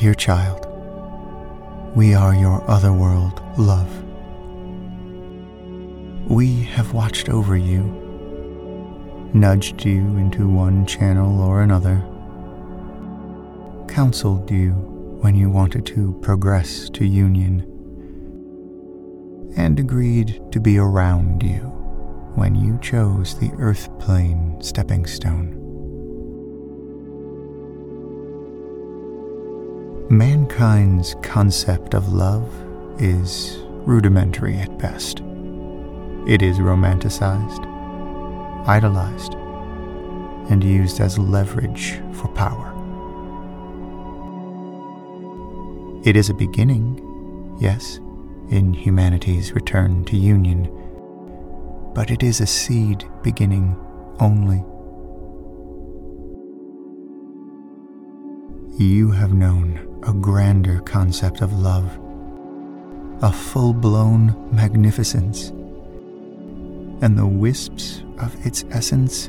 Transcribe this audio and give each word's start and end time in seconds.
Dear 0.00 0.14
child, 0.14 0.66
we 1.94 2.14
are 2.14 2.34
your 2.34 2.64
otherworld 2.70 3.42
love. 3.58 4.02
We 6.26 6.62
have 6.62 6.94
watched 6.94 7.28
over 7.28 7.54
you, 7.54 7.82
nudged 9.34 9.84
you 9.84 10.00
into 10.16 10.48
one 10.48 10.86
channel 10.86 11.42
or 11.42 11.60
another, 11.60 12.02
counseled 13.88 14.50
you 14.50 14.70
when 15.20 15.34
you 15.34 15.50
wanted 15.50 15.84
to 15.86 16.18
progress 16.22 16.88
to 16.94 17.04
union, 17.04 17.60
and 19.54 19.78
agreed 19.78 20.40
to 20.50 20.60
be 20.60 20.78
around 20.78 21.42
you 21.42 21.58
when 22.36 22.54
you 22.54 22.78
chose 22.80 23.38
the 23.38 23.52
earth 23.58 23.90
plane 23.98 24.56
stepping 24.62 25.04
stone. 25.04 25.59
Mankind's 30.12 31.14
concept 31.22 31.94
of 31.94 32.12
love 32.12 32.52
is 33.00 33.58
rudimentary 33.86 34.56
at 34.56 34.76
best. 34.76 35.20
It 36.26 36.42
is 36.42 36.58
romanticized, 36.58 37.64
idolized, 38.66 39.34
and 40.50 40.64
used 40.64 40.98
as 40.98 41.16
leverage 41.16 42.00
for 42.14 42.26
power. 42.26 42.74
It 46.04 46.16
is 46.16 46.28
a 46.28 46.34
beginning, 46.34 47.56
yes, 47.60 47.98
in 48.48 48.74
humanity's 48.74 49.52
return 49.52 50.04
to 50.06 50.16
union, 50.16 50.64
but 51.94 52.10
it 52.10 52.24
is 52.24 52.40
a 52.40 52.48
seed 52.48 53.08
beginning 53.22 53.76
only. 54.18 54.64
You 58.76 59.12
have 59.12 59.32
known 59.32 59.86
a 60.04 60.12
grander 60.12 60.80
concept 60.80 61.42
of 61.42 61.52
love, 61.52 61.98
a 63.22 63.30
full 63.30 63.74
blown 63.74 64.34
magnificence, 64.50 65.50
and 67.02 67.18
the 67.18 67.26
wisps 67.26 68.02
of 68.18 68.34
its 68.46 68.64
essence 68.70 69.28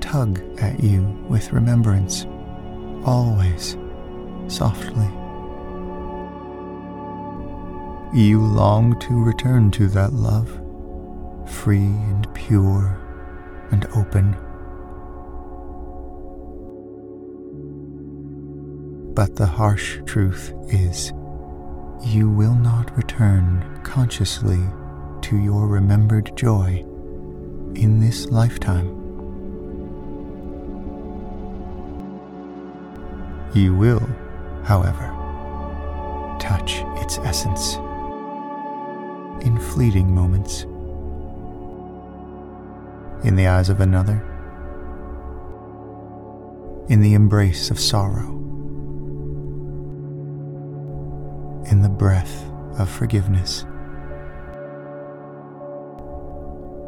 tug 0.00 0.40
at 0.60 0.82
you 0.82 1.02
with 1.28 1.52
remembrance, 1.52 2.26
always 3.04 3.76
softly. 4.46 5.08
You 8.14 8.40
long 8.40 8.98
to 9.00 9.22
return 9.22 9.70
to 9.72 9.88
that 9.88 10.14
love, 10.14 10.48
free 11.46 11.76
and 11.76 12.26
pure 12.34 12.98
and 13.70 13.86
open 13.94 14.34
But 19.18 19.34
the 19.34 19.46
harsh 19.46 19.98
truth 20.06 20.54
is, 20.68 21.12
you 22.04 22.30
will 22.30 22.54
not 22.54 22.96
return 22.96 23.80
consciously 23.82 24.60
to 25.22 25.36
your 25.36 25.66
remembered 25.66 26.30
joy 26.36 26.84
in 27.74 27.98
this 27.98 28.26
lifetime. 28.26 28.86
You 33.54 33.74
will, 33.74 34.08
however, 34.62 35.08
touch 36.38 36.76
its 37.02 37.18
essence 37.18 37.74
in 39.44 39.58
fleeting 39.58 40.14
moments. 40.14 40.62
In 43.26 43.34
the 43.34 43.48
eyes 43.48 43.68
of 43.68 43.80
another, 43.80 44.22
in 46.88 47.00
the 47.00 47.14
embrace 47.14 47.72
of 47.72 47.80
sorrow, 47.80 48.37
in 51.70 51.82
the 51.82 51.88
breath 51.88 52.50
of 52.78 52.88
forgiveness, 52.88 53.62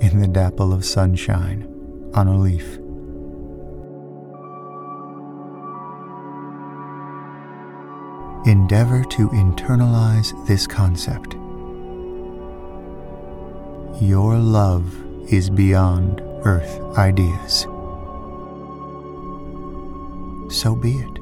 in 0.00 0.20
the 0.20 0.28
dapple 0.28 0.72
of 0.72 0.84
sunshine 0.84 1.68
on 2.14 2.28
a 2.28 2.36
leaf. 2.36 2.78
Endeavor 8.46 9.04
to 9.04 9.28
internalize 9.28 10.32
this 10.46 10.66
concept. 10.66 11.34
Your 14.02 14.36
love 14.36 14.92
is 15.32 15.48
beyond 15.48 16.20
earth 16.44 16.80
ideas. 16.98 17.62
So 20.52 20.74
be 20.74 20.96
it. 20.96 21.18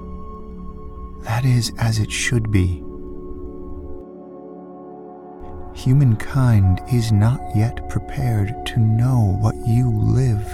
That 1.24 1.44
is 1.44 1.72
as 1.78 1.98
it 1.98 2.10
should 2.10 2.50
be 2.50 2.82
humankind 5.74 6.80
is 6.92 7.12
not 7.12 7.40
yet 7.54 7.88
prepared 7.88 8.66
to 8.66 8.80
know 8.80 9.36
what 9.40 9.54
you 9.66 9.90
live, 9.90 10.44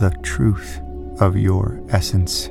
the 0.00 0.10
truth 0.22 0.80
of 1.20 1.36
your 1.36 1.80
essence. 1.90 2.48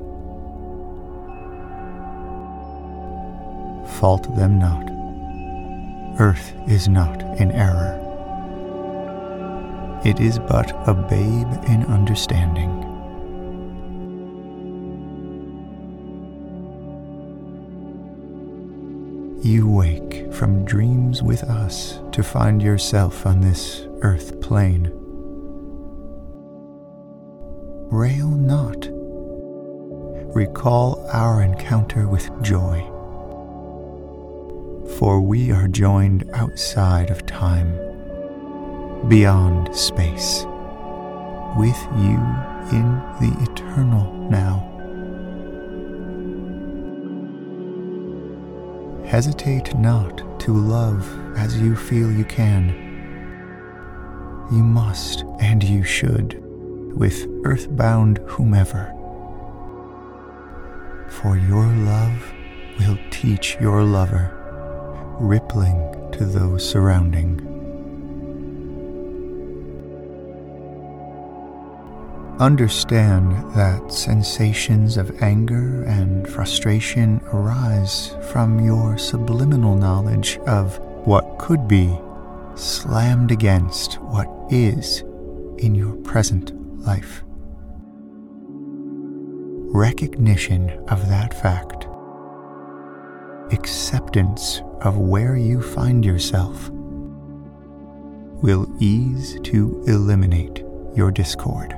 Fault 4.00 4.36
them 4.36 4.60
not. 4.60 4.90
Earth 6.20 6.54
is 6.68 6.88
not 6.88 7.22
in 7.40 7.52
error. 7.52 8.02
It 10.06 10.20
is 10.20 10.40
but 10.40 10.72
a 10.88 10.94
babe 10.94 11.48
in 11.68 11.86
understanding. 11.86 12.85
You 19.42 19.70
wake 19.70 20.34
from 20.34 20.66
dreams 20.66 21.22
with 21.22 21.44
us 21.44 22.00
to 22.14 22.24
find 22.24 22.62
yourself 22.62 23.26
on 23.26 23.42
this 23.42 23.86
earth 24.02 24.42
plane. 24.42 24.92
Rail 27.92 28.30
not. 28.30 28.88
Recall 30.36 31.08
our 31.14 31.42
encounter 31.42 32.08
with 32.08 32.30
joy. 32.42 32.82
For 34.98 35.22
we 35.22 35.52
are 35.52 35.68
joined 35.68 36.30
outside 36.34 37.12
of 37.12 37.26
time, 37.26 37.78
beyond 39.08 39.76
space, 39.76 40.46
with 41.56 41.82
you 41.98 42.18
in 42.72 43.02
the 43.22 43.36
eternal 43.50 44.12
now. 44.30 44.75
Hesitate 49.08 49.76
not 49.78 50.40
to 50.42 50.52
love 50.52 51.08
as 51.38 51.60
you 51.62 51.76
feel 51.76 52.12
you 52.12 52.26
can. 52.26 52.70
You 54.52 54.64
must 54.64 55.24
and 55.40 55.64
you 55.64 55.84
should 55.84 56.42
with 56.96 57.28
earthbound 57.44 58.18
whomever. 58.26 58.92
For 61.10 61.38
your 61.38 61.68
love 61.68 62.34
will 62.80 62.98
teach 63.12 63.58
your 63.62 63.84
lover, 63.84 64.32
rippling 65.20 66.12
to 66.14 66.26
those 66.26 66.68
surrounding. 66.68 67.55
Understand 72.40 73.32
that 73.56 73.94
sensations 73.94 74.98
of 74.98 75.24
anger 75.24 75.84
and 75.84 76.28
frustration 76.28 77.22
arise 77.32 78.14
from 78.30 78.60
your 78.60 78.98
subliminal 78.98 79.74
knowledge 79.74 80.38
of 80.40 80.78
what 81.08 81.40
could 81.40 81.66
be 81.66 81.98
slammed 82.56 83.32
against 83.32 84.02
what 84.02 84.28
is 84.52 85.02
in 85.60 85.76
your 85.76 85.96
present 86.04 86.52
life. 86.82 87.24
Recognition 89.74 90.72
of 90.90 91.08
that 91.08 91.34
fact, 91.42 91.88
acceptance 93.54 94.62
of 94.82 94.98
where 94.98 95.38
you 95.38 95.62
find 95.62 96.04
yourself, 96.04 96.70
will 98.44 98.68
ease 98.82 99.40
to 99.44 99.82
eliminate 99.88 100.66
your 100.98 101.12
discord. 101.12 101.74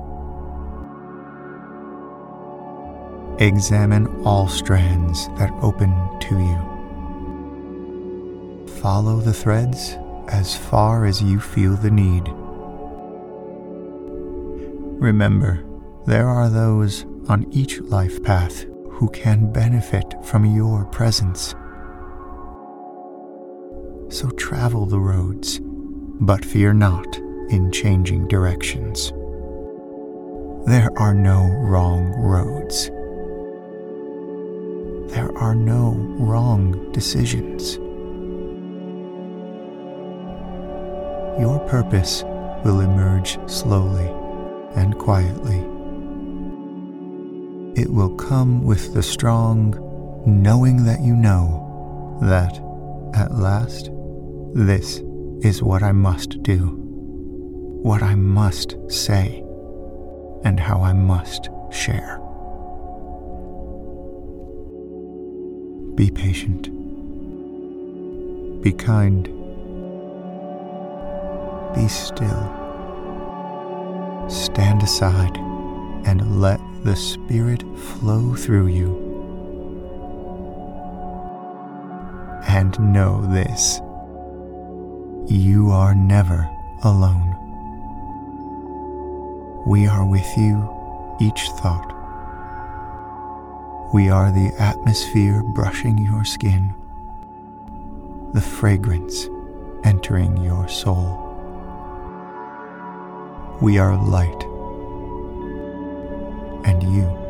Examine 3.39 4.07
all 4.25 4.47
strands 4.47 5.27
that 5.37 5.51
open 5.61 5.91
to 6.21 6.39
you. 6.39 6.57
Follow 8.81 9.19
the 9.19 9.33
threads 9.33 9.95
as 10.29 10.57
far 10.57 11.05
as 11.05 11.21
you 11.21 11.39
feel 11.39 11.75
the 11.75 11.91
need. 11.91 12.27
Remember, 14.99 15.63
there 16.07 16.27
are 16.27 16.49
those 16.49 17.05
on 17.29 17.45
each 17.51 17.79
life 17.81 18.23
path 18.23 18.65
who 18.89 19.07
can 19.09 19.53
benefit 19.53 20.15
from 20.23 20.43
your 20.43 20.85
presence. 20.85 21.53
So 24.09 24.31
travel 24.31 24.87
the 24.87 24.99
roads, 24.99 25.59
but 25.61 26.43
fear 26.43 26.73
not 26.73 27.17
in 27.49 27.71
changing 27.71 28.29
directions. 28.29 29.11
There 30.65 30.89
are 30.97 31.13
no 31.13 31.45
wrong 31.61 32.15
roads 32.17 32.89
there 35.07 35.35
are 35.37 35.55
no 35.55 35.93
wrong 36.19 36.91
decisions. 36.91 37.77
Your 41.39 41.59
purpose 41.67 42.23
will 42.65 42.81
emerge 42.81 43.37
slowly 43.49 44.07
and 44.75 44.97
quietly. 44.97 45.59
It 47.79 47.89
will 47.91 48.15
come 48.15 48.63
with 48.63 48.93
the 48.93 49.03
strong 49.03 49.75
knowing 50.25 50.83
that 50.85 51.01
you 51.01 51.15
know 51.15 52.19
that, 52.21 52.55
at 53.15 53.35
last, 53.35 53.89
this 54.53 55.01
is 55.41 55.61
what 55.61 55.83
I 55.83 55.91
must 55.91 56.41
do, 56.41 56.73
what 57.83 58.01
I 58.01 58.15
must 58.15 58.75
say, 58.89 59.43
and 60.43 60.59
how 60.59 60.81
I 60.81 60.93
must 60.93 61.49
share. 61.71 62.19
Be 65.97 66.11
patient. 66.11 66.65
Be 68.61 68.71
kind. 68.71 69.23
Be 71.73 71.87
still. 71.87 72.43
Stand 74.29 74.83
aside 74.83 75.35
and 76.05 76.39
let 76.39 76.59
the 76.83 76.95
Spirit 76.95 77.63
flow 77.79 78.35
through 78.35 78.67
you. 78.67 78.89
And 82.47 82.79
know 82.79 83.25
this 83.33 83.81
you 85.25 85.71
are 85.71 85.95
never 85.95 86.47
alone. 86.83 87.33
We 89.65 89.87
are 89.87 90.05
with 90.05 90.37
you 90.37 90.69
each 91.19 91.49
thought 91.59 91.96
we 93.93 94.09
are 94.09 94.31
the 94.31 94.53
atmosphere 94.59 95.41
brushing 95.43 95.97
your 95.97 96.25
skin, 96.25 96.73
the 98.33 98.41
fragrance 98.41 99.27
entering 99.85 100.35
your 100.43 100.67
soul. 100.67 101.23
We 103.61 103.77
are 103.77 103.95
light, 103.95 104.43
and 106.65 106.83
you. 106.83 107.26